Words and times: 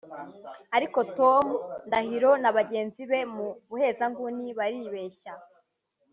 Ariko 0.77 0.99
Tom 1.17 1.43
Ndahiro 1.87 2.31
na 2.41 2.51
bagenzi 2.57 3.01
be 3.09 3.19
mu 3.33 3.47
buhezanguni 3.69 4.45
baribeshyaÂ 4.57 5.41